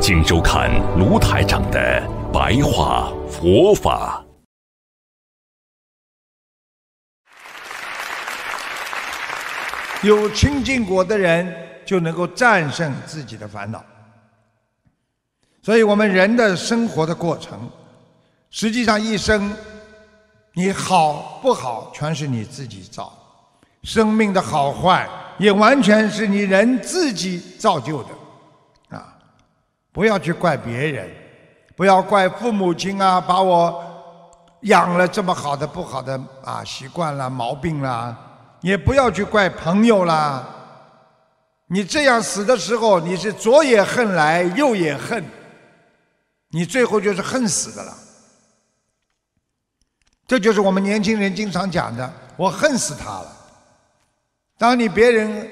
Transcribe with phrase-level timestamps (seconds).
[0.00, 2.02] 请收看卢台长的
[2.32, 4.24] 白话佛法。
[10.02, 11.52] 有清净果的人，
[11.84, 13.84] 就能够战胜自己的烦恼。
[15.62, 17.68] 所以，我们人的生活的过程，
[18.50, 19.52] 实际上一生，
[20.52, 23.10] 你好不好，全是你自己造；
[23.82, 28.10] 生命的好坏，也完全是你人自己造就的。
[29.96, 31.10] 不要去怪别人，
[31.74, 33.82] 不要怪父母亲啊，把我
[34.60, 38.14] 养了这么好的不好的啊习惯啦、毛病啦，
[38.60, 40.46] 也不要去怪朋友啦。
[41.68, 45.24] 你这样死的时候，你是左也恨来，右也恨，
[46.50, 47.96] 你最后就是恨死的了。
[50.26, 53.32] 这就是我们年轻人经常讲的：“我恨死他了。”
[54.58, 55.48] 当你别人，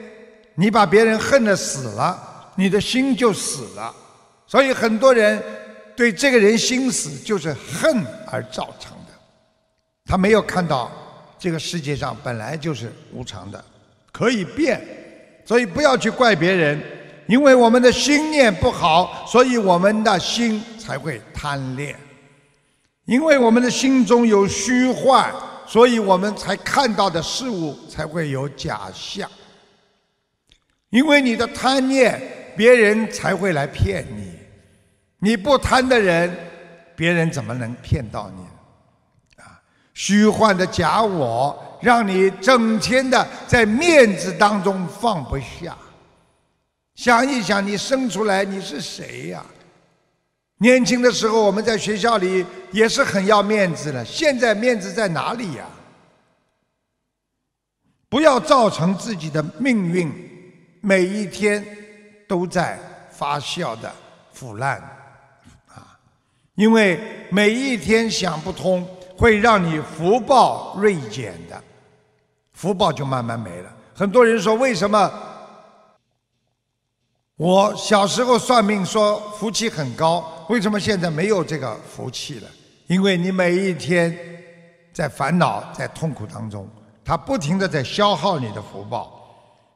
[0.55, 3.95] 你把别人恨得死了，你的心就死了。
[4.47, 5.43] 所以很多人
[5.97, 9.13] 对这个人心死，就是恨而造成的。
[10.05, 10.91] 他没有看到
[11.39, 13.65] 这个世界上本来就是无常的，
[14.13, 14.81] 可以变。
[15.47, 16.81] 所以不要去怪别人，
[17.27, 21.95] 因为我们的心念不好，所以我们的心才会贪恋；
[23.05, 25.31] 因为我们的心中有虚幻，
[25.67, 29.31] 所以我们才看到的事物才会有假象。
[30.89, 32.19] 因为你的贪念，
[32.57, 34.24] 别人才会来骗你。
[35.25, 36.31] 你不贪的人，
[36.95, 38.43] 别人怎么能骗到你？
[39.43, 39.59] 啊，
[39.95, 45.75] 虚幻的假我，让你整天的在面子当中放不下。
[46.95, 49.43] 想一想，你生出来你是谁呀？
[50.59, 55.65] 年轻的时候我们在学校里也是很要面子的，现在面子在哪里呀？
[58.11, 60.13] 不要造成自己的命运
[60.83, 61.65] 每一天
[62.29, 62.79] 都在
[63.11, 63.91] 发酵的
[64.31, 64.83] 腐烂。
[66.55, 66.99] 因为
[67.31, 71.61] 每一天想不通，会让你福报锐减的，
[72.53, 73.71] 福报就慢慢没了。
[73.95, 75.13] 很多人说，为什么
[77.37, 82.49] 我小时候算命说福气很高，为什么现在没有这个福气了？
[82.87, 84.17] 因为你每一天
[84.93, 86.69] 在烦恼、在痛苦当中，
[87.05, 89.11] 它不停的在消耗你的福报。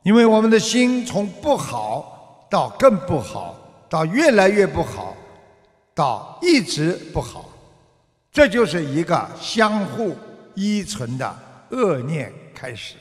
[0.05, 3.56] 因为我们的心从不好到更不好，
[3.89, 5.15] 到越来越不好。
[5.98, 7.50] 到一直不好，
[8.31, 10.16] 这就是一个相互
[10.54, 11.36] 依存的
[11.70, 12.94] 恶念开始。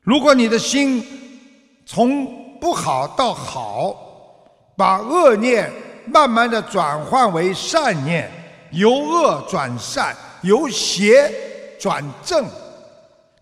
[0.00, 1.04] 如果你的心
[1.84, 3.96] 从不好到好，
[4.76, 5.68] 把恶念
[6.06, 8.30] 慢慢的转换为善念，
[8.70, 11.32] 由恶转善，由邪
[11.80, 12.46] 转正，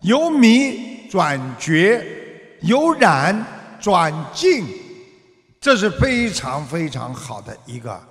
[0.01, 2.03] 由迷转觉，
[2.61, 3.45] 由染
[3.79, 4.65] 转净，
[5.59, 8.01] 这是非常非常好的一个。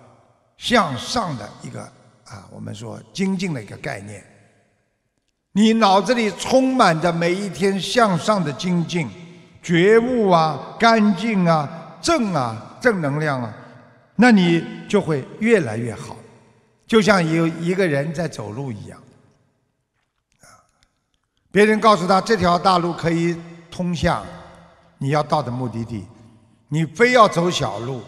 [0.60, 1.80] 向上的一个
[2.26, 4.22] 啊，我们说精进的一个概念。
[5.52, 9.08] 你脑子里充满着每一天向上的精进、
[9.62, 13.50] 觉悟啊、干净啊、正啊、正能量啊，
[14.16, 16.14] 那你就会越来越好。
[16.86, 19.02] 就像有一个人在走路一样，
[20.42, 20.60] 啊，
[21.50, 23.34] 别人告诉他这条大路可以
[23.70, 24.22] 通向
[24.98, 26.04] 你要到的目的地，
[26.68, 28.02] 你非要走小路。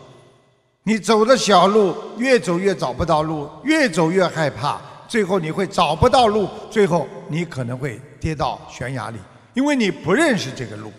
[0.85, 9.19] 你走的小路，越走越找不到路，越走越害怕，最后你会找不到路，最后你可能会跌到悬崖里，
[9.55, 10.93] 因为你不认识这个路。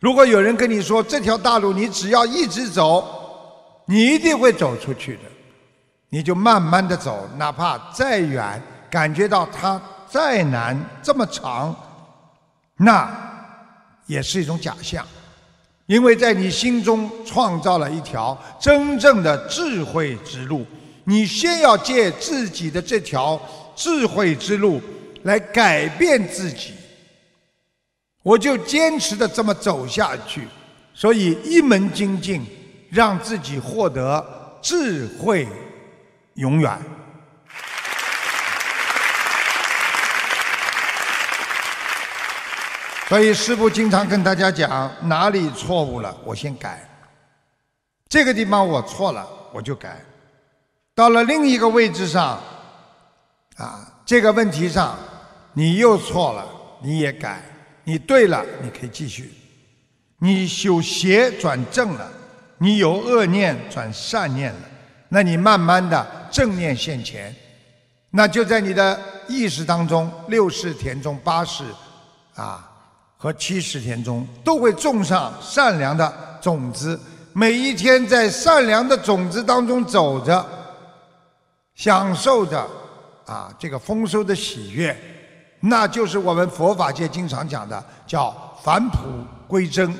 [0.00, 3.04] 如果有人跟你说这条大路，你只要一直走，
[3.86, 5.22] 你一定会走出去的，
[6.10, 8.60] 你就慢慢的走，哪怕再远，
[8.90, 11.74] 感觉到它再难，这么长，
[12.76, 13.08] 那
[14.06, 15.06] 也是一种假象。
[15.86, 20.64] 因为在你心中创造了一条真正的智慧之路，
[21.04, 23.40] 你先要借自己的这条
[23.76, 24.80] 智慧之路
[25.24, 26.72] 来改变自己。
[28.22, 30.48] 我就坚持的这么走下去，
[30.94, 32.42] 所以一门精进，
[32.88, 35.46] 让自己获得智慧
[36.34, 36.78] 永远。
[43.08, 46.82] 所以师父经常跟大家讲，哪里错误了，我先改。
[48.08, 49.90] 这个地方我错了，我就改；
[50.94, 52.40] 到了另一个位置上，
[53.56, 54.98] 啊，这个问题上
[55.52, 56.46] 你又错了，
[56.82, 57.42] 你也改；
[57.84, 59.32] 你对了，你可以继续。
[60.18, 62.10] 你修邪转正了，
[62.56, 64.60] 你由恶念转善念了，
[65.10, 67.34] 那你慢慢的正念现前，
[68.10, 68.98] 那就在你的
[69.28, 71.64] 意识当中，六世田中、八世
[72.34, 72.70] 啊
[73.16, 77.00] 和七十天中都会种上善良的种子，
[77.32, 80.44] 每一天在善良的种子当中走着，
[81.74, 82.66] 享受着
[83.24, 84.96] 啊这个丰收的喜悦，
[85.60, 88.30] 那就是我们佛法界经常讲的叫
[88.62, 88.98] 返璞
[89.48, 89.94] 归真。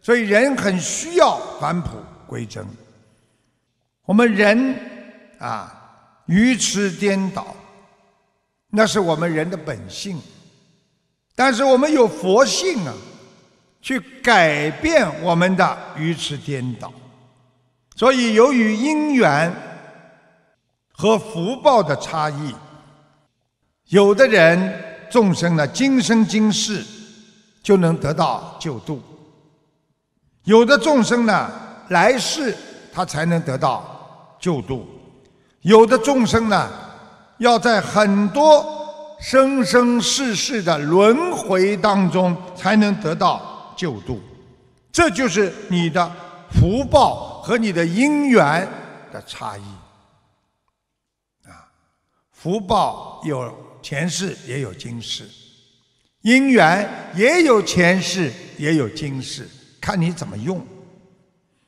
[0.00, 1.90] 所以人很需要返璞
[2.26, 2.66] 归真。
[4.04, 4.76] 我们人
[5.38, 5.72] 啊，
[6.26, 7.54] 愚痴颠倒，
[8.68, 10.20] 那是我们人的本性。
[11.34, 12.92] 但是我们有佛性啊，
[13.80, 16.92] 去改变我们的愚痴颠倒。
[17.96, 19.52] 所以由于因缘
[20.92, 22.54] 和福报的差异，
[23.88, 26.84] 有的人众生呢，今生今世
[27.62, 29.02] 就能得到救度。
[30.44, 31.50] 有的众生呢，
[31.88, 32.56] 来世
[32.92, 34.84] 他才能得到救度；
[35.60, 36.68] 有的众生呢，
[37.38, 38.81] 要在很多
[39.22, 44.20] 生生世世的轮回当中才能得到救度。
[44.90, 46.12] 这就是你的
[46.50, 48.68] 福报和你的因缘
[49.12, 49.62] 的差异。
[51.48, 51.70] 啊，
[52.32, 55.24] 福报有前世也有今世，
[56.22, 59.48] 因缘也有前世也有今世。
[59.80, 60.66] 看你怎么用，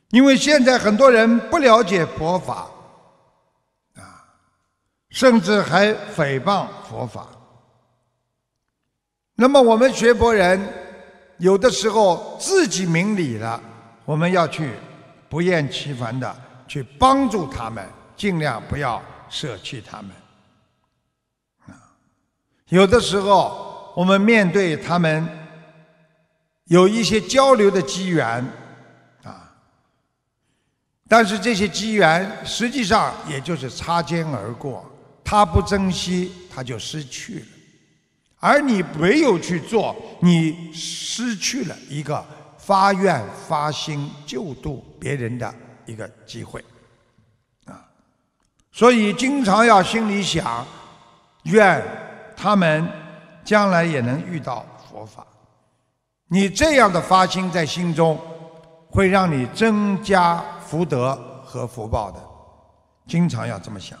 [0.09, 2.69] 因为现在很多人不了解佛法，
[3.95, 4.27] 啊，
[5.09, 7.29] 甚至还诽谤佛法。
[9.35, 10.59] 那么我们学佛人，
[11.37, 13.61] 有的时候自己明理了，
[14.05, 14.71] 我们要去
[15.29, 16.35] 不厌其烦的
[16.67, 17.85] 去帮助他们，
[18.15, 20.11] 尽量不要舍弃他们。
[21.67, 21.75] 啊，
[22.69, 25.27] 有的时候我们面对他们。
[26.67, 28.43] 有一些交流的机缘，
[29.21, 29.53] 啊，
[31.07, 34.83] 但是这些机缘实际上也就是擦肩而过，
[35.23, 37.45] 他不珍惜，他就失去了；
[38.39, 42.23] 而你没有去做，你失去了一个
[42.57, 45.53] 发愿发心救度别人的
[45.85, 46.63] 一个机会，
[47.65, 47.85] 啊，
[48.71, 50.65] 所以经常要心里想，
[51.43, 51.81] 愿
[52.35, 52.87] 他们
[53.43, 55.25] 将来也能遇到佛法。
[56.27, 58.19] 你这样的发心在心中，
[58.89, 61.15] 会让你增加福德
[61.45, 62.19] 和福报的。
[63.07, 63.97] 经常要这么想，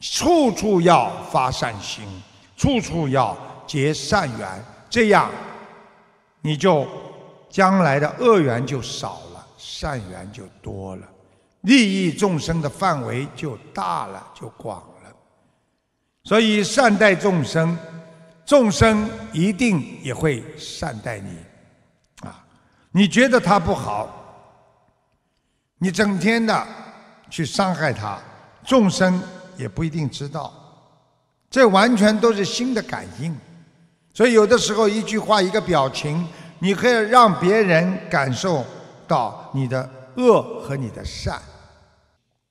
[0.00, 2.04] 处处要发善心，
[2.56, 3.36] 处处要
[3.68, 5.30] 结善缘，这样
[6.40, 6.88] 你就
[7.48, 11.06] 将来的恶缘就少了，善缘就多了，
[11.60, 15.14] 利益众生的范围就大了，就广了。
[16.24, 17.76] 所以善待众生，
[18.46, 21.38] 众生一定也会善待你。
[22.26, 22.44] 啊
[22.90, 24.08] 你觉得他不好，
[25.76, 26.66] 你整天的
[27.28, 28.18] 去伤害他，
[28.64, 29.22] 众生
[29.56, 30.52] 也不一定知道，
[31.50, 33.34] 这完全都是心的感应。
[34.18, 36.26] 所以有的时候一句话、一个表情，
[36.58, 38.64] 你可以让别人感受
[39.06, 41.40] 到你的恶和你的善。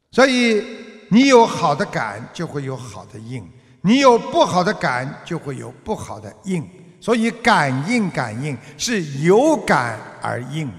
[0.09, 0.65] 所以
[1.09, 3.43] 你有好的感，就会有好的应；
[3.81, 6.65] 你有不好的感，就会有不好的应。
[7.01, 10.71] 所以感应感应是有感而应，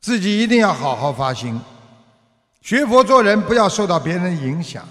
[0.00, 1.60] 自己一定要好好发心，
[2.62, 4.82] 学佛做人不要受到别人的影响。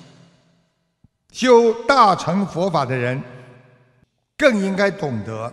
[1.31, 3.19] 修大乘佛法的人，
[4.37, 5.51] 更应该懂得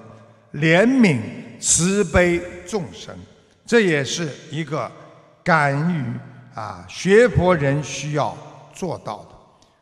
[0.52, 1.20] 怜悯
[1.58, 3.16] 慈悲众生，
[3.64, 4.90] 这也是一个
[5.42, 6.14] 敢于
[6.54, 8.36] 啊学佛人需要
[8.74, 9.28] 做到的。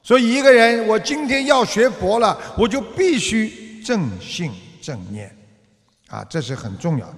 [0.03, 3.61] 所以一个人，我今天要学佛了，我就必须。
[3.83, 5.37] 正信正念，
[6.07, 7.17] 啊，这是很重要的。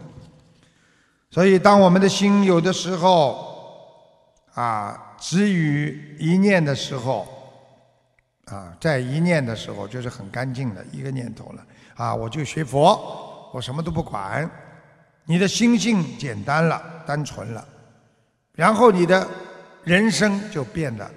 [1.30, 3.54] 所以，当我们的心有的时候
[4.54, 7.28] 啊，止于一念的时候，
[8.46, 11.66] 啊，在一念的时候就是很干净的一个念头了。
[11.96, 14.48] 啊，我就学佛，我什么都不管，
[15.24, 17.66] 你的心性简单了，单纯了，
[18.54, 19.28] 然后你的
[19.84, 21.10] 人生就变得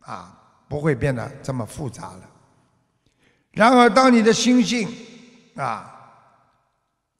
[0.00, 0.36] 啊，
[0.68, 2.20] 不会变得这么复杂了。
[3.52, 4.88] 然而，当你的心性
[5.56, 5.90] 啊，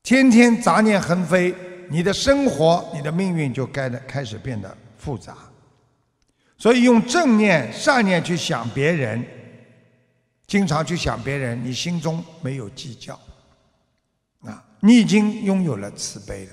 [0.03, 1.55] 天天杂念横飞，
[1.89, 5.35] 你的生活、你的命运就该的开始变得复杂。
[6.59, 9.25] 所以，用正念、善念去想别人，
[10.47, 13.19] 经常去想别人，你心中没有计较，
[14.45, 16.53] 啊，你已经拥有了慈悲了。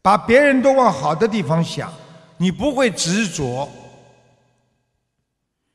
[0.00, 1.92] 把别人都往好的地方想，
[2.36, 3.68] 你不会执着；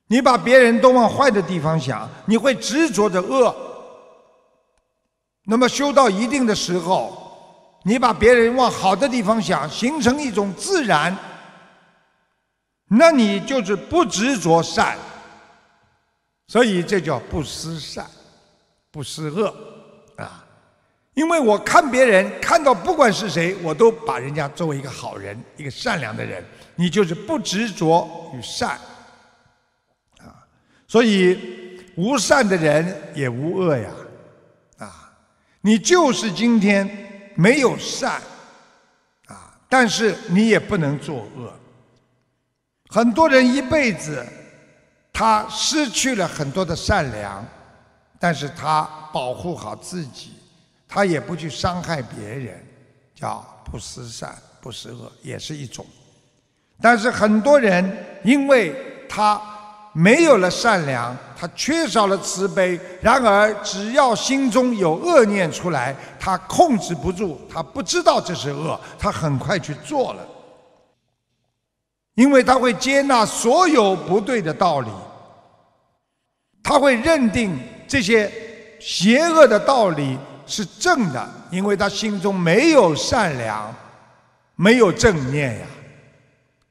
[0.08, 3.53] 你把别人都往坏的地方想，你会执着着恶。
[5.43, 11.13] 那么修到一定的时候，你把别人往好的地方想，形成一种自然，
[12.88, 14.98] 那你就是不执着善。
[16.51, 18.05] 所以这叫不思善，
[18.91, 19.55] 不思恶，
[20.17, 20.46] 啊！
[21.13, 26.43] 因为我看别人看到不管是谁，我都把人家作为一个好人，一个善良的人。
[26.75, 28.72] 你就是不执着于善，
[30.20, 30.43] 啊！
[30.89, 33.89] 所以无善的人也无恶呀，
[34.79, 35.10] 啊！
[35.62, 38.22] 你就是今天没有善，
[39.27, 39.58] 啊！
[39.70, 41.53] 但是你也不能作恶。
[42.89, 44.27] 很多人一辈子。
[45.21, 47.45] 他失去了很多的善良，
[48.19, 50.31] 但是他保护好自己，
[50.87, 52.59] 他也不去伤害别人，
[53.13, 55.85] 叫不思善不思恶，也是一种。
[56.81, 58.75] 但是很多人因为
[59.07, 59.39] 他
[59.93, 70.27] 没有了善良，他缺少了慈悲，然而只要心中有恶念出来，他控制不住，他不知道这是恶，他很快去做了。
[72.15, 74.89] 因为他会接纳所有不对的道理，
[76.63, 78.32] 他会认定这些
[78.80, 83.74] 邪恶的道理是正的，因为他心中没有善良，
[84.56, 85.65] 没有正念呀，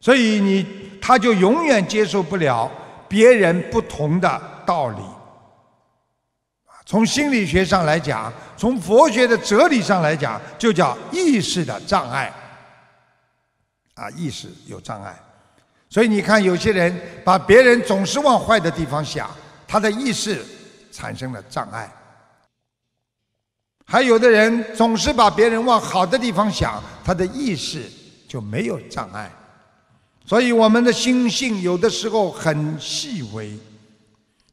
[0.01, 0.67] 所以你
[1.01, 2.71] 他就永远接受不了
[3.09, 5.03] 别人不同的道理。
[6.87, 12.33] 从心理学上来讲，从佛学的哲理上来讲，就叫意识的障碍。
[13.95, 15.15] 啊，意识有障碍。
[15.89, 19.31] 所以你看，有些人把别人总是往坏的地方想，
[19.71, 20.45] 他的意识
[20.91, 21.87] 产生了障碍；
[23.87, 27.89] 还有的人总是把别人往好的地方想，他的意识
[28.27, 29.31] 就没有障碍。
[30.27, 33.57] 所以我们的心性有的时候很细微，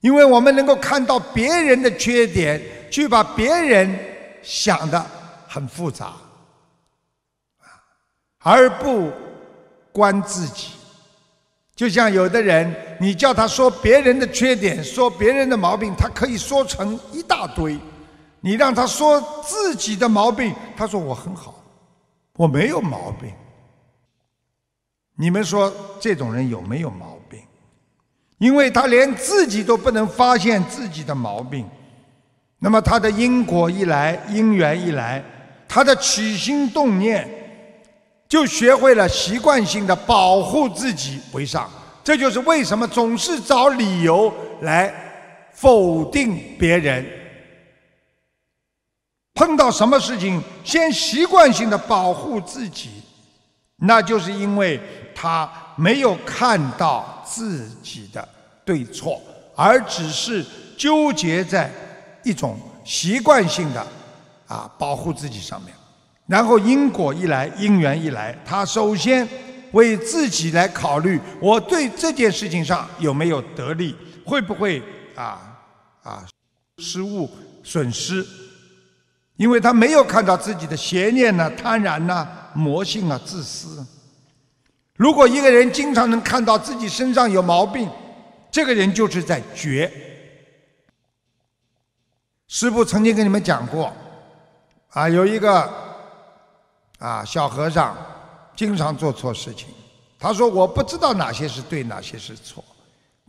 [0.01, 3.99] 因为我们能够看到别人的缺点，去把别人
[4.43, 5.03] 想的
[5.47, 6.13] 很复杂，
[8.37, 9.11] 而不
[9.91, 10.76] 观自己。
[11.77, 17.77] 就像有的人，你叫他说别人的缺点，说别人的毛病，他可以说成一大堆；
[18.41, 21.63] 你让他说自己的毛病，他说我很好，
[22.35, 23.31] 我没有毛病。
[25.15, 27.39] 你们说这种人有没有毛病？
[28.39, 31.63] 因为他连自己都不能发现自己的毛病，
[32.57, 35.23] 那么他的因果一来，因缘一来，
[35.67, 37.29] 他的起心动念。
[38.27, 41.69] 就学会了习惯性的保护自己为上，
[42.03, 44.93] 这就是为什么总是找理由来
[45.53, 47.05] 否定别人。
[49.33, 52.89] 碰到什么事情，先习惯性的保护自己，
[53.77, 54.79] 那就是因为
[55.15, 58.27] 他没有看到自己的
[58.65, 59.21] 对错，
[59.55, 60.43] 而只是
[60.75, 61.71] 纠结在
[62.23, 63.87] 一种习惯性的
[64.47, 65.73] 啊保护自己上面。
[66.27, 69.25] 然后因果一来，因缘一来，他首先
[69.71, 74.83] 为自己来考虑：我对这件事情上有没有得利，会不会
[75.15, 75.57] 啊
[76.03, 76.25] 啊
[76.79, 77.29] 失误
[77.63, 78.25] 损失？
[79.37, 83.85] 因为他没有看到自己的邪念呢、贪婪呢、魔性啊、自私。
[84.97, 87.89] 如果一个人经常能看到自己身上有毛病，
[88.51, 89.89] 这个人就是在觉。
[92.49, 93.93] 师父曾经跟你们讲过，
[94.89, 95.86] 啊，有一个。
[96.99, 97.95] 啊，小和尚
[98.55, 99.67] 经常做错事情。
[100.19, 102.63] 他说：“我不知道哪些是对，哪些是错。”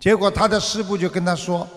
[0.01, 1.69] 结果他的师傅就跟他说：“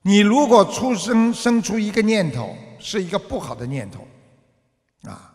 [0.00, 4.06] 你如果出生生出一个念头，是一个不好的念头，
[5.06, 5.34] 啊，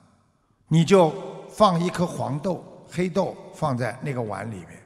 [0.68, 1.14] 你就
[1.54, 4.80] 放一颗黄豆、黑豆放在那个碗里面；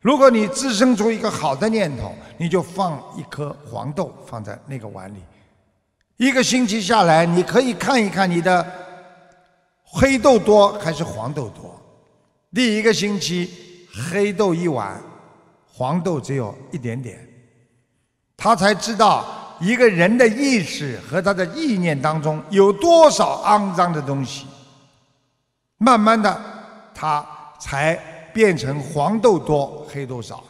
[0.00, 5.18] 如果你滋生出一个好的念头，你就放一颗黄豆放在那个碗里。
[6.16, 8.66] 一个星期下来，你可以看一看你的。”
[9.94, 11.78] 黑豆多还是黄豆多？
[12.54, 14.98] 第一个星期黑豆一碗，
[15.70, 17.28] 黄豆只有一点点。
[18.36, 24.46] 他才知道一个人的意识和他的意念当中有多少肮脏的东西。
[25.76, 26.42] 慢慢的，
[26.94, 27.26] 他
[27.60, 27.94] 才
[28.32, 30.42] 变成黄豆多黑豆少。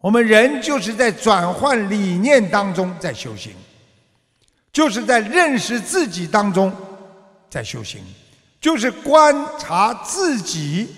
[0.00, 3.54] 我们人就是在转换理念当中在修行，
[4.70, 6.70] 就是在认识自己当中
[7.48, 8.04] 在修行。
[8.64, 10.88] 就是观察自己，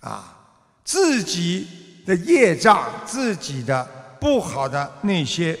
[0.00, 0.34] 啊，
[0.82, 1.66] 自己
[2.06, 3.86] 的业障，自己的
[4.18, 5.54] 不好的那些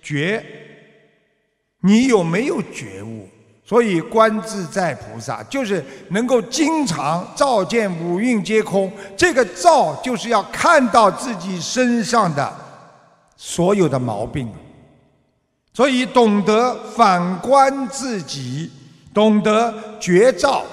[0.00, 0.40] 觉，
[1.80, 3.28] 你有没有觉悟？
[3.64, 8.92] 所以观自在菩萨就是能够经常照见五蕴皆空。
[9.16, 12.54] 这个照就是要看到自己身上的
[13.36, 14.48] 所有的毛病。
[15.74, 18.70] 所以懂得反观自己，
[19.14, 20.64] 懂得觉照，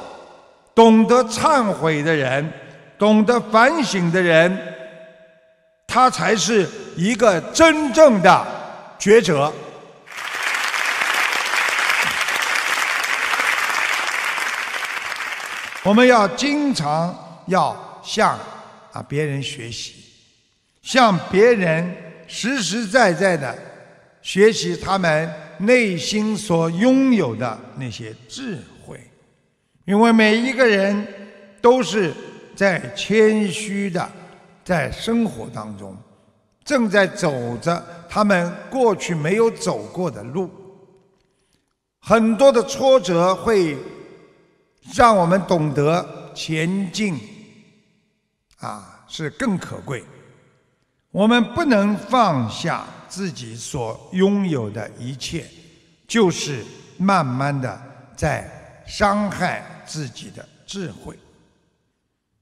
[0.73, 2.51] 懂得忏悔的人，
[2.97, 4.57] 懂得反省的人，
[5.85, 8.45] 他才是一个真正的
[8.97, 9.51] 觉者。
[15.83, 18.37] 我们要经常要向
[18.91, 19.95] 啊别人学习，
[20.81, 21.95] 向别人
[22.27, 23.57] 实实在在的
[24.21, 28.99] 学习他们内心所拥有的那些智慧，
[29.85, 31.05] 因为每一个人
[31.61, 32.13] 都是
[32.55, 34.09] 在谦虚的
[34.63, 35.95] 在生活当中，
[36.63, 40.49] 正在走着他们过去没有走过的路，
[41.99, 43.77] 很多的挫折会。
[44.95, 47.19] 让我们懂得前进，
[48.57, 50.03] 啊，是更可贵。
[51.11, 55.45] 我们不能放下自己所拥有的一切，
[56.07, 56.63] 就是
[56.97, 57.81] 慢慢的
[58.15, 58.49] 在
[58.87, 61.17] 伤害自己的智慧。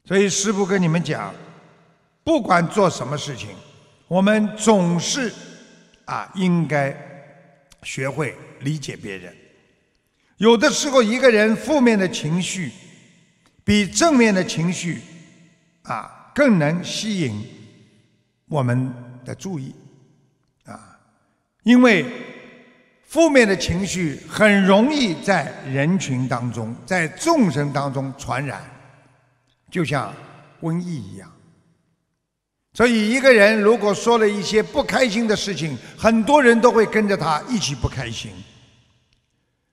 [0.05, 1.33] 所以师父跟你们讲，
[2.23, 3.49] 不管做什么事情，
[4.07, 5.33] 我们总是
[6.05, 6.95] 啊，应该
[7.83, 9.35] 学会理解别人。
[10.37, 12.71] 有的时候，一个人负面的情绪
[13.63, 15.01] 比正面的情绪
[15.83, 17.43] 啊更能吸引
[18.47, 18.93] 我们
[19.25, 19.73] 的注意，
[21.67, 22.05] 因为
[23.03, 28.63] 负面的情绪很容易在人群当中、在众生当中传染，
[29.69, 30.13] 就像
[30.61, 31.29] 瘟疫一样。
[32.73, 38.31] 所以，一个人如果说了一些不开心的事情，很多人都会跟着他一起不开心。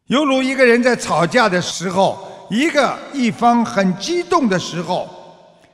[0.06, 5.08] 犹如一个人在吵架的时候，一个一方很激动的时候，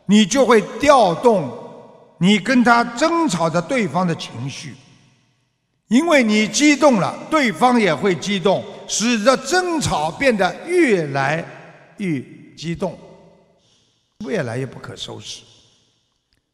[0.04, 1.50] 你就会调动
[2.18, 4.74] 你跟他争吵的对方的情绪，
[5.90, 11.44] 因为你激动了，对方也会激动，使得争吵变得越来
[11.96, 12.22] 越
[12.56, 12.96] 激动，
[14.24, 15.42] 越来越不可收拾。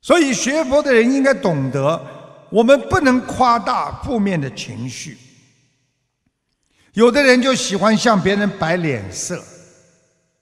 [0.01, 2.03] 所以学佛的人应该懂得，
[2.49, 5.19] 我们不能夸大负面的情绪。
[6.95, 9.45] 有的人就喜欢向别人摆脸色，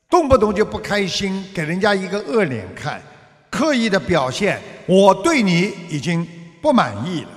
[0.08, 3.02] 动不动就不开心，给人家一个恶脸看，
[3.50, 6.24] 刻意的表现我对你已经
[6.62, 7.30] 不满意了。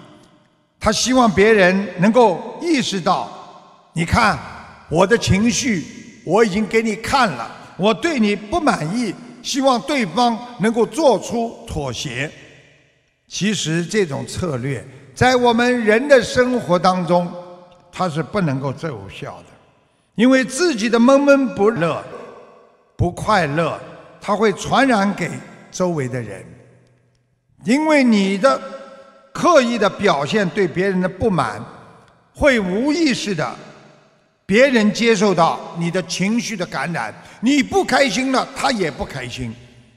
[0.79, 3.29] 他希望别人能够意识到，
[3.93, 4.37] 你看
[4.89, 5.83] 我的情绪，
[6.25, 12.31] 我已经给你看了，我对你不满意，希望对方能够做出妥协。
[13.27, 17.31] 其实这种策略在我们人的生活当中。
[17.89, 19.45] 它是不能够奏效的，
[20.13, 22.03] 因为自己的闷闷不乐、
[22.95, 23.79] 不快乐，
[24.21, 25.31] 他会传染给
[25.71, 26.45] 周围的人。
[27.65, 28.61] 因为你的
[29.37, 31.63] 刻意的表现对别人的不满，
[32.33, 33.55] 会无意识的，
[34.47, 37.13] 别人接受到你的情绪的感染。
[37.41, 39.51] 你不开心了，他也不开心；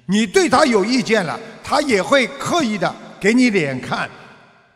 [0.04, 4.10] 你对他有意见了，他也会刻意的给你脸看，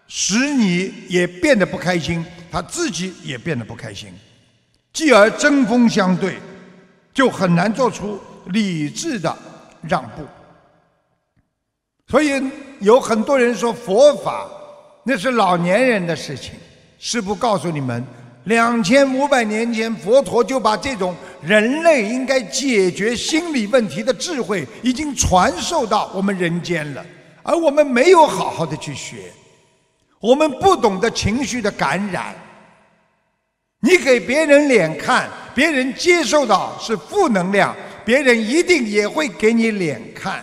[0.08, 2.24] 使你也变得不开心。
[2.50, 4.08] 他自己也变得不开心，
[4.94, 6.38] 继而针锋相对，
[7.12, 9.36] 就很难做出理智的
[9.82, 10.26] 让步。
[12.08, 12.42] 所以
[12.80, 14.46] 有很多人说佛法
[15.04, 16.54] 那是老年人的事情。
[16.98, 18.02] 师父告诉你们，
[18.44, 27.04] 两千五百年前佛陀就把这种人类应该解决心理问题的智慧已经传授到我们人间了，
[27.42, 29.30] 而我们没有好好的去学，
[30.20, 32.34] 我们不懂得情绪的感染。
[33.80, 40.42] 你给别人脸看，别人接受到是负能量，别人一定也会给你脸看。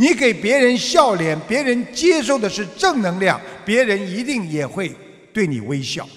[0.00, 4.94] 你给别人笑脸，别人接受的是正能量，别人一定也会
[5.32, 6.08] 对你微笑。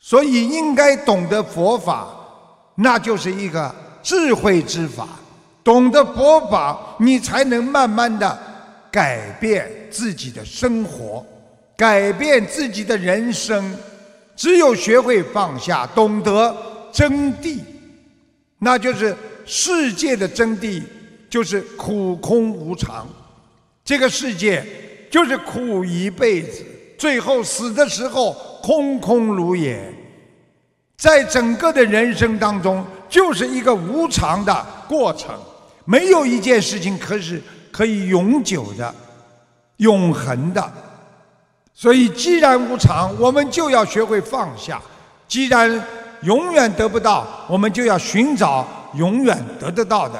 [0.00, 2.08] 所以应该懂得佛法，
[2.74, 5.08] 那就是一个智慧之法。
[5.62, 8.36] 懂得佛法，你才能慢慢的
[8.90, 11.24] 改变自己的生活，
[11.76, 13.76] 改变自己的人生。
[14.34, 16.56] 只有学会放下，懂得
[16.92, 17.60] 真谛，
[18.58, 20.82] 那就是世界的真谛，
[21.28, 23.06] 就是苦空无常。
[23.84, 24.64] 这个世界
[25.10, 26.64] 就是苦一辈子，
[26.98, 29.92] 最后死的时候空空如也。
[30.96, 35.38] 在整个的人生当中，就是一个无常的过程，
[35.84, 38.94] 没有一件事情可是可以永久的、
[39.76, 40.72] 永恒的。
[41.74, 44.80] 所以，既然无常，我们就要学会放下；
[45.28, 45.70] 既然
[46.22, 50.18] 永远得不到，我们就要寻找永远得得到的，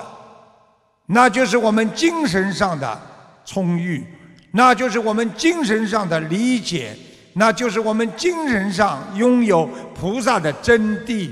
[1.07, 3.01] 那就是我们精神上的
[3.45, 4.05] 充裕，
[4.51, 6.97] 那就是我们精神上的理解，
[7.35, 11.31] 那就是我们精神上拥有菩萨的真谛，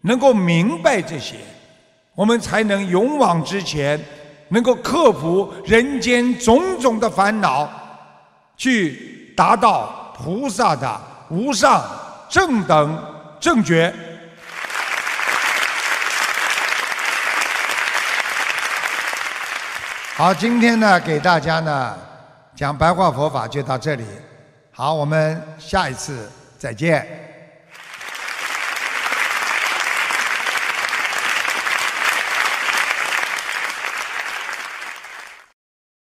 [0.00, 1.36] 能够明白这些，
[2.14, 4.02] 我们才能勇往直前，
[4.48, 7.68] 能够克服人间种种的烦恼，
[8.56, 11.84] 去达到菩萨的无上
[12.28, 12.98] 正等
[13.38, 13.94] 正觉。
[20.16, 21.98] 好，今天呢，给大家呢
[22.54, 24.04] 讲白话佛法就到这里。
[24.70, 27.04] 好，我们下一次再见。